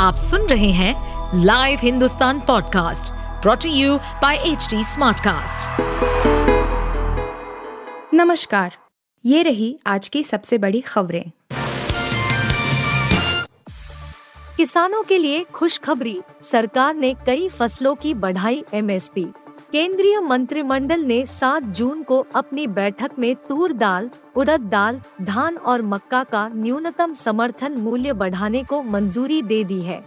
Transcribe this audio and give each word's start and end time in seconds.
आप 0.00 0.16
सुन 0.16 0.46
रहे 0.46 0.70
हैं 0.70 1.40
live 1.44 1.78
Hindustan 1.82 2.38
podcast 2.40 3.12
brought to 3.42 3.68
you 3.68 3.96
by 4.22 4.36
H 4.36 4.68
Smartcast. 4.74 5.80
नमस्कार, 8.14 8.76
ये 9.24 9.42
रही 9.42 9.78
आज 9.86 10.08
की 10.08 10.22
सबसे 10.24 10.58
बड़ी 10.58 10.80
खबरें 10.80 11.30
किसानों 14.56 15.02
के 15.02 15.18
लिए 15.18 15.44
खुशखबरी, 15.54 16.20
सरकार 16.42 16.94
ने 16.94 17.14
कई 17.26 17.48
फ़सलों 17.48 17.94
की 17.94 18.14
बढ़ाई 18.14 18.64
एमएसपी 18.74 19.26
केंद्रीय 19.72 20.20
मंत्रिमंडल 20.20 21.00
ने 21.00 21.26
7 21.26 21.62
जून 21.62 22.02
को 22.02 22.26
अपनी 22.34 22.66
बैठक 22.66 23.10
में 23.18 23.36
तूर 23.36 23.72
दाल, 23.72 24.10
उड़द 24.36 24.60
दाल, 24.60 25.00
धान 25.22 25.56
और 25.56 25.82
मक्का 25.82 26.24
का 26.24 26.48
न्यूनतम 26.48 27.12
समर्थन 27.12 27.72
मूल्य 27.72 28.12
बढ़ाने 28.12 28.64
को 28.64 28.82
मंजूरी 28.82 29.42
दे 29.42 29.64
दी 29.64 29.82
है। 29.82 30.04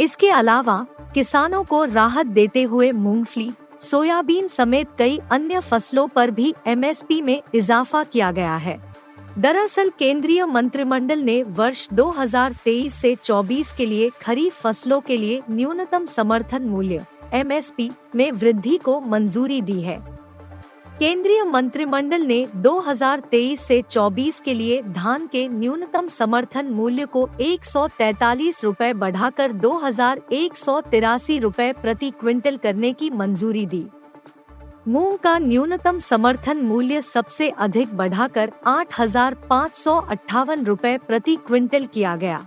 इसके 0.00 0.30
अलावा, 0.30 0.86
किसानों 1.14 1.64
को 1.64 1.84
राहत 1.84 2.26
देते 2.26 2.62
हुए 2.62 2.92
मूंगफली, 2.92 3.52
सोयाबीन 3.80 4.48
समेत 4.48 4.88
कई 4.98 5.20
अन्य 5.32 5.60
फ़सलों 5.60 6.08
पर 6.08 6.30
भी 6.30 6.54
एमएसपी 6.66 7.22
में 7.22 7.42
इजाफा 7.54 8.04
किया 8.04 8.32
गया 8.32 8.56
है। 8.56 8.94
दरअसल, 9.38 9.90
केंद्रीय 9.98 10.46
मंत्रिमंडल 10.46 11.18
ने 11.18 11.42
वर्ष 11.42 11.88
2023 11.92 12.94
से 12.94 13.14
24 13.14 13.72
के 13.72 13.86
लिए 13.86 14.10
खरीफ 14.22 14.62
फ़सलों 14.62 15.00
के 15.00 15.16
लिए 15.16 15.42
न्यूनतम 15.50 16.06
समर्थन 16.06 16.62
मूल्य 16.62 17.04
एमएसपी 17.34 17.90
में 18.14 18.30
वृद्धि 18.32 18.76
को 18.76 19.00
मंजूरी 19.00 19.60
दी 19.60 19.80
है। 19.80 19.98
केंद्रीय 20.98 21.42
मंत्रिमंडल 21.44 22.22
ने 22.22 22.46
2023 22.56 23.60
से 23.60 23.80
24 23.82 24.40
के 24.40 24.54
लिए 24.54 24.80
धान 24.82 25.26
के 25.26 25.46
न्यूनतम 25.48 26.08
समर्थन 26.08 26.66
मूल्य 26.66 27.06
को 27.06 27.28
एक 27.40 27.64
सौ 27.64 27.86
तैतालीस 27.88 28.62
रूपए 28.64 28.92
बढ़ाकर 28.94 29.52
दो 29.54 29.72
हज़ार 29.78 30.22
एक 30.32 30.56
सौ 30.56 30.80
तिरासी 30.80 31.38
रूपए 31.38 31.72
प्रति 31.72 32.10
क्विंटल 32.10 32.56
करने 32.56 32.92
की 32.92 33.10
मंजूरी 33.10 33.66
दी। 33.66 33.84
मूंग 34.88 35.18
का 35.18 35.38
न्यूनतम 35.38 35.98
समर्थन 35.98 36.56
मूल्य 36.56 37.02
सबसे 37.02 37.48
अधिक 37.50 37.96
बढ़ाकर 37.96 38.52
आठ 38.66 39.00
हज़ार 39.00 39.34
पाँच 39.50 39.74
सौ 39.74 39.96
अट्ठावन 40.00 40.64
रूपए 40.64 40.96
प्रति 40.98 41.36
क्विंटल 41.36 41.86
किया 41.86 42.16
गया। 42.16 42.46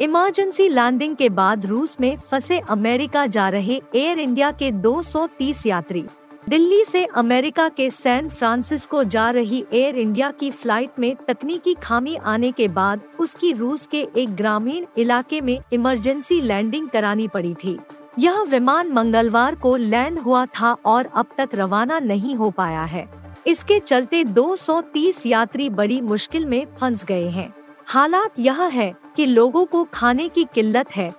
इमरजेंसी 0.00 0.68
लैंडिंग 0.68 1.16
के 1.16 1.28
बाद 1.28 1.64
रूस 1.66 1.96
में 2.00 2.16
फंसे 2.30 2.58
अमेरिका 2.70 3.24
जा 3.26 3.48
रहे 3.48 3.74
एयर 3.94 4.18
इंडिया 4.18 4.50
के 4.52 4.70
230 4.72 5.66
यात्री। 5.66 6.04
दिल्ली 6.48 6.84
से 6.84 7.04
अमेरिका 7.04 7.68
के 7.68 7.90
सैन 7.90 8.28
फ्रांसिस्को 8.28 9.02
जा 9.04 9.28
रही 9.30 9.64
एयर 9.72 9.98
इंडिया 9.98 10.30
की 10.30 10.50
फ़्लाइट 10.50 10.98
में 10.98 11.14
तकनीकी 11.28 11.74
खामी 11.74 12.16
आने 12.16 12.52
के 12.52 12.68
बाद 12.68 13.00
उसकी 13.20 13.52
रूस 13.52 13.86
के 13.86 14.06
एक 14.16 14.34
ग्रामीण 14.36 14.86
इलाके 14.98 15.40
में 15.40 15.58
इमरजेंसी 15.72 16.40
लैंडिंग 16.40 16.88
करानी 16.88 17.28
पड़ी 17.28 17.54
थी। 17.54 17.78
यह 18.18 18.42
विमान 18.42 18.92
मंगलवार 18.92 19.54
को 19.54 19.76
लैंड 19.76 20.18
हुआ 20.18 20.46
था 20.46 20.76
और 20.86 21.10
अब 21.14 21.34
तक 21.38 21.48
रवाना 21.54 21.98
नहीं 21.98 22.34
हो 22.34 22.50
पाया 22.50 22.84
है। 22.84 23.08
इसके 23.46 23.78
चलते 23.78 24.24
230 24.24 25.26
यात्री 25.26 25.70
बड़ी 25.70 26.00
मुश्किल 26.00 26.46
में 26.46 26.66
फंस 26.80 27.04
गए 27.04 27.28
हैं। 27.28 27.52
हालात 27.90 28.38
यह 28.38 28.62
है 28.62 28.92
कि 29.16 29.24
लोगों 29.26 29.64
को 29.64 29.82
खाने 29.84 30.28
की 30.28 30.44
किल्लत 30.44 30.90
है 30.96 31.10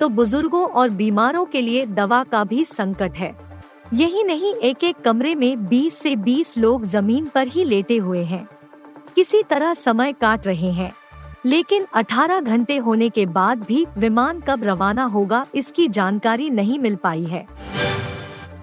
तो 0.00 0.08
बुज़ुर्गों 0.08 0.62
और 0.70 0.90
बीमारों 0.90 1.44
के 1.44 1.60
लिए 1.60 1.86
दवा 1.86 2.22
का 2.24 2.42
भी 2.44 2.64
संकट 2.64 3.16
है। 3.16 3.34
यही 3.92 4.22
नहीं 4.22 4.54
एक 4.54 4.84
एक 4.84 4.96
कमरे 4.96 5.34
में 5.34 5.68
20 5.68 5.98
से 5.98 6.14
20 6.16 6.56
लोग 6.58 6.84
ज़मीन 6.84 7.26
पर 7.26 7.46
ही 7.46 7.64
लेटे 7.64 7.96
हुए 7.96 8.22
हैं। 8.24 8.46
किसी 9.16 9.42
तरह 9.42 9.74
समय 9.74 10.12
काट 10.12 10.46
रहे 10.46 10.70
हैं। 10.70 10.90
लेकिन 11.46 11.86
18 11.94 12.40
घंटे 12.40 12.76
होने 12.78 13.08
के 13.08 13.26
बाद 13.26 13.64
भी 13.64 13.86
विमान 13.98 14.40
कब 14.40 14.64
रवाना 14.64 15.04
होगा, 15.04 15.44
इसकी 15.54 15.88
जानकारी 15.88 16.50
नहीं 16.50 16.78
मिल 16.78 16.96
पाई 16.96 17.24
है। 17.24 17.46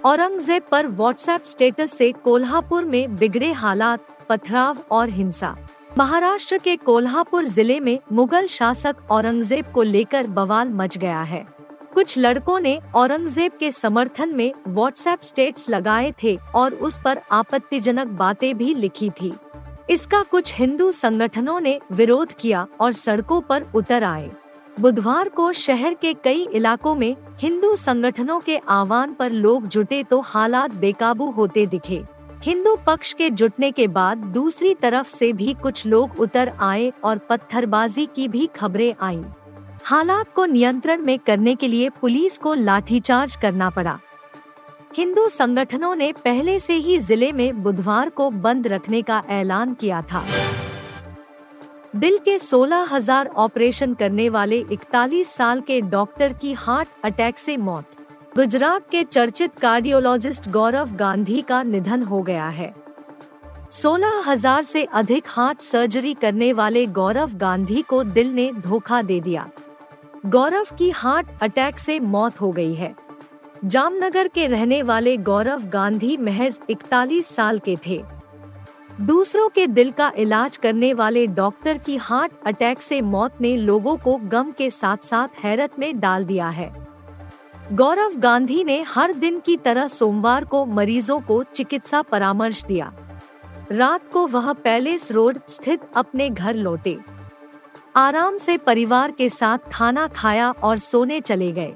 औरंगज़ेब 0.06 0.64
पर 0.72 0.88
व्हाट्सएप 0.88 1.44
स्टेटस 1.44 1.98
से 1.98 2.12
कोल्हापुर 2.12 2.86
में 2.86 3.16
बिगड़े 3.16 3.52
हालात, 3.54 4.08
पथराव 4.30 4.78
और 4.92 5.10
हिंसा। 5.10 5.58
महाराष्ट्र 5.90 6.58
के 6.58 6.76
कोल्हापुर 6.76 7.46
ज़िले 7.46 7.80
में 7.80 7.98
मुगल 8.12 8.48
शासक 8.48 8.96
औरंगज़ेब 9.12 9.66
को 9.74 9.84
लेकर 9.84 10.28
बवाल 10.28 10.70
मच 10.70 10.98
गया 10.98 11.22
है। 11.22 11.46
कुछ 11.94 12.18
लड़कों 12.18 12.60
ने 12.60 12.80
औरंगज़ेब 12.96 13.52
के 13.60 13.72
समर्थन 13.72 14.36
में 14.36 14.52
व्हाट्सएप 14.68 15.22
स्टेट्स 15.22 15.70
लगाए 15.70 16.14
थे 16.24 16.36
और 16.56 16.74
उस 16.74 17.00
पर 17.06 17.22
आपत्तिजनक 17.32 18.08
बातें 18.08 18.58
भी 18.58 18.74
लिखी 18.74 19.10
थी। 19.12 19.34
इसका 19.90 20.22
कुछ 20.22 20.54
हिंदू 20.54 20.92
संगठनों 20.92 21.60
ने 21.60 21.80
विरोध 21.92 22.34
किया 22.34 22.66
और 22.80 22.92
सड़कों 22.92 23.40
पर 23.42 23.66
उतर 23.76 24.04
आए। 24.04 24.30
बुधवार 24.78 25.30
को 25.30 25.52
शहर 25.54 25.94
के 25.94 26.14
कई 26.14 26.48
इलाकों 26.54 26.96
में 26.96 27.16
हिंदू 27.40 27.76
संगठनों 27.76 28.40
के 28.40 28.58
आह्वान 28.70 29.14
पर 29.14 29.32
लोग 29.32 29.68
जुटे 29.68 30.04
तो 30.04 30.20
हालात 30.22 30.74
बेकाबू 30.76 31.30
होते 31.32 31.66
दिखे। 31.66 32.04
हिंदू 32.44 32.76
पक्ष 32.88 33.14
के 33.14 33.30
जुटने 33.30 33.72
के 33.72 33.88
बाद 33.88 34.18
दूसरी 34.34 34.74
तरफ़ 34.74 35.10
से 35.10 35.32
भी 35.34 35.54
कुछ 35.54 35.86
लोग 35.86 36.20
उतर 36.20 36.52
आए 36.60 36.92
और 37.04 37.18
पत्थरबाजी 37.18 38.06
की 38.16 38.28
भी 38.28 38.46
खबरें 38.56 38.94
आईं। 39.02 39.24
हालात 39.84 40.34
को 40.34 40.46
नियंत्रण 40.46 41.02
में 41.02 41.18
करने 41.20 41.56
के 41.56 41.68
लिए 41.68 41.90
पुलिस 42.02 42.38
को 42.38 42.54
लाठीचार्ज 42.54 43.36
करना 43.36 43.70
पड़ा। 43.70 44.00
हिंदू 44.98 45.28
संगठनों 45.30 45.96
ने 45.96 46.12
पहले 46.26 46.60
से 46.60 46.74
ही 46.74 46.98
ज़िले 47.00 47.32
में 47.32 47.64
बुधवार 47.64 48.10
को 48.10 48.30
बंद 48.30 48.68
रखने 48.68 49.02
का 49.02 49.24
ऐलान 49.30 49.74
किया 49.74 50.02
था। 50.02 50.24
दिल 51.96 52.18
के 52.18 52.40
16,000 52.40 53.28
ऑपरेशन 53.28 53.94
करने 53.94 54.30
वाले 54.30 54.64
41 54.72 55.36
साल 55.36 55.62
के 55.62 55.82
डॉक्टर 55.82 56.34
की 56.34 56.54
हार्ट 56.54 56.88
अटैक 57.04 57.40
से 57.40 57.58
मौत। 57.58 57.97
गुजरात 58.38 58.90
के 58.92 59.04
चर्चित 59.04 59.52
कार्डियोलॉजिस्ट 59.60 60.50
गौरव 60.50 60.92
गांधी 60.96 61.42
का 61.42 61.62
निधन 61.64 62.04
हो 62.04 62.22
गया 62.22 62.48
है। 62.48 62.74
सोलह 63.72 64.22
हज़ार 64.28 64.64
से 64.64 64.84
अधिक 64.94 65.24
हार्ट 65.28 65.62
सर्जरी 65.62 66.14
करने 66.14 66.52
वाले 66.54 66.86
गौरव 66.98 67.34
गांधी 67.34 67.82
को 67.82 68.04
दिल 68.04 68.32
ने 68.34 68.52
धोखा 68.60 69.02
दे 69.02 69.20
दिया। 69.20 69.50
गौरव 70.26 70.76
की 70.78 70.90
हार्ट 70.92 71.28
अटैक 71.42 71.80
से 71.80 72.00
मौत 72.00 72.42
हो 72.42 72.52
गई 72.52 72.74
है। 72.74 72.94
जामनगर 73.66 74.28
के 74.28 74.48
रहने 74.48 74.82
वाले 74.84 75.18
गौरव 75.18 75.66
गांधी 75.70 76.16
महज 76.18 76.60
41 76.70 77.36
साल 77.36 77.60
के 77.60 77.78
थे। 77.88 78.02
दूसरों 79.02 79.50
के 79.50 79.68
दिल 79.68 79.92
का 79.92 80.12
इलाज 80.18 80.58
करने 80.58 80.94
वाले 80.94 81.28
डॉक्टर 81.28 81.78
की 81.78 81.98
हार्ट 81.98 82.44
अटैक 82.46 82.82
से 82.82 83.02
मौत 83.04 83.42
ने 83.42 83.58
लोगों 83.58 83.98
को 83.98 84.18
गम 84.26 84.52
के 84.52 84.70
साथ 84.72 85.06
साथ 85.06 85.44
हैरत 85.44 85.80
में 85.80 86.00
डाल 86.00 86.26
दिया 86.26 86.50
है। 86.50 86.87
गौरव 87.74 88.14
गांधी 88.16 88.64
ने 88.64 88.82
हर 88.82 89.14
दिन 89.14 89.40
की 89.40 89.56
तरह 89.58 89.88
सोमवार 89.88 90.44
को 90.46 90.66
मरीजों 90.66 91.20
को 91.20 91.44
चिकित्सा 91.44 92.02
परामर्श 92.02 92.64
दिया। 92.64 92.92
रात 93.72 94.02
को 94.12 94.26
वह 94.28 94.52
पैलेस 94.54 95.12
रोड 95.12 95.40
स्थित 95.50 95.80
अपने 95.96 96.30
घर 96.30 96.56
लौटे। 96.56 96.98
आराम 97.96 98.38
से 98.38 98.58
परिवार 98.58 99.12
के 99.12 99.28
साथ 99.30 99.58
खाना 99.72 100.08
खाया 100.08 100.52
और 100.52 100.78
सोने 100.78 101.20
चले 101.22 101.52
गए। 101.52 101.74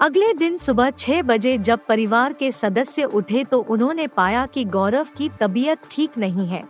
अगले 0.00 0.32
दिन 0.34 0.56
सुबह 0.58 0.90
छह 0.90 1.22
बजे 1.22 1.56
जब 1.58 1.86
परिवार 1.86 2.32
के 2.32 2.50
सदस्य 2.52 3.04
उठे 3.04 3.44
तो 3.44 3.58
उन्होंने 3.60 4.06
पाया 4.06 4.46
कि 4.46 4.64
गौरव 4.64 5.06
की 5.16 5.28
तबीयत 5.40 5.78
ठीक 5.90 6.18
नहीं 6.18 6.46
है। 6.46 6.64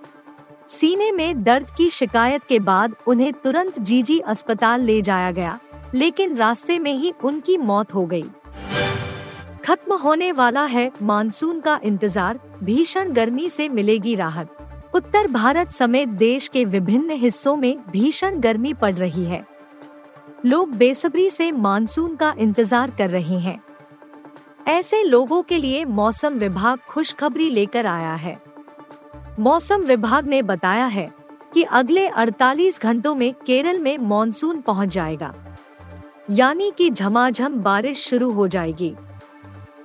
सीने 0.69 1.11
में 1.13 1.43
दर्द 1.43 1.71
की 1.77 1.89
शिकायत 1.91 2.43
के 2.45 2.59
बाद 2.59 2.95
उन्हें 3.07 3.33
तुरंत 3.33 3.79
जीजी 3.79 4.19
अस्पताल 4.19 4.81
ले 4.81 5.01
जाया 5.03 5.31
गया। 5.31 5.59
लेकिन 5.95 6.37
रास्ते 6.37 6.79
में 6.79 6.93
ही 6.93 7.13
उनकी 7.25 7.57
मौत 7.57 7.95
हो 7.95 8.07
गई। 8.07 8.25
खत्म 9.65 9.95
होने 9.95 10.33
वाला 10.33 10.65
है 10.65 10.91
मानसून 11.03 11.61
का 11.61 11.81
इंतज़ार, 11.85 12.39
भीषण 12.63 13.13
गर्मी 13.13 13.49
से 13.51 13.69
मिलेगी 13.69 14.15
राहत। 14.15 14.57
उत्तर 14.95 15.27
भारत 15.27 15.71
समेत 15.71 16.09
देश 16.09 16.49
के 16.49 16.65
विभिन्न 16.65 17.11
हिस्सों 17.11 17.57
में 17.57 17.77
भीषण 17.91 18.39
गर्मी 18.41 18.73
पड़ 18.75 18.95
रही 18.95 19.25
है। 19.25 19.45
लोग 20.47 20.75
बेसब्री 20.75 21.31
से 21.31 21.51
मानसून 21.53 22.17
का 22.17 22.35
इंतज़ार 22.39 22.91
कर 22.91 23.11
रहे 23.11 23.39
हैं। 23.39 23.61
ऐसे 24.69 25.03
लोगों 25.03 25.43
के 25.43 25.59
लिए 25.59 25.85
मौसम 25.85 26.35
विभाग 26.35 26.79
खुशखबरी 26.79 27.51
लेकर 27.51 27.87
आया 27.87 28.15
है। 28.15 28.39
मौसम 29.39 29.83
विभाग 29.83 30.27
ने 30.27 30.43
बताया 30.43 30.87
है 30.87 31.11
कि 31.55 31.63
अगले 31.63 32.07
48 32.09 32.81
घंटों 32.83 33.15
में 33.15 33.33
केरल 33.47 33.79
में 33.79 33.99
मानसून 33.99 34.61
पहुँच 34.61 34.89
जाएगा। 34.89 35.35
यानी 36.31 36.73
कि 36.79 36.91
झमाझम 36.91 37.55
बारिश 37.55 38.07
शुरू 38.09 38.31
हो 38.31 38.49
जाएगी। 38.49 38.95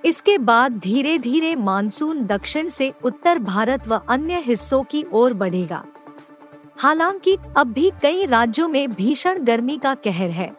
इसके 0.05 0.37
बाद 0.37 0.71
धीरे 0.71 1.17
धीरे 1.17 1.55
मानसून 1.55 2.25
दक्षिण 2.25 2.69
से 2.69 2.93
उत्तर 3.03 3.39
भारत 3.39 3.87
व 3.87 3.99
अन्य 4.09 4.39
हिस्सों 4.39 4.83
की 4.83 5.05
ओर 5.13 5.33
बढ़ेगा। 5.33 5.83
हालाँकि 6.77 7.37
अब 7.57 7.67
भी 7.67 7.91
कई 8.01 8.25
राज्यों 8.25 8.67
में 8.67 8.91
भीषण 8.91 9.43
गर्मी 9.43 9.77
का 9.77 9.93
कहर 9.95 10.29
है। 10.29 10.51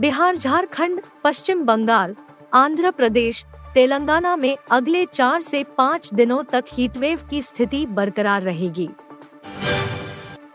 बिहार 0.00 0.36
झारखंड, 0.36 1.00
पश्चिम 1.24 1.62
बंगाल 1.62 2.16
आंध्र 2.54 2.90
प्रदेश 2.90 3.44
तेलंगाना 3.74 4.36
में 4.36 4.56
अगले 4.70 5.04
चार 5.06 5.40
से 5.40 5.64
पाँच 5.78 6.14
दिनों 6.14 6.42
तक 6.42 6.64
हीटवेव 6.72 7.20
की 7.30 7.42
स्थिति 7.42 7.86
बरकरार 7.86 8.42
रहेगी। 8.42 8.88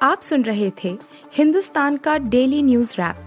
आप 0.01 0.21
सुन 0.21 0.43
रहे 0.43 0.71
थे 0.83 0.97
हिंदुस्तान 1.33 1.97
का 1.97 2.17
डेली 2.17 2.61
न्यूज़ 2.63 2.93
रैप 2.93 3.26